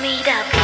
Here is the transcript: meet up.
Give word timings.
meet 0.00 0.28
up. 0.28 0.55